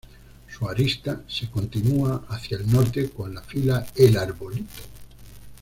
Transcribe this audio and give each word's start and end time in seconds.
Su 0.49 0.67
arista 0.67 1.21
se 1.27 1.47
continúa 1.51 2.25
hacia 2.29 2.57
el 2.57 2.71
norte 2.71 3.07
con 3.11 3.35
la 3.35 3.43
fila 3.43 3.85
El 3.95 4.17
Arbolito. 4.17 4.79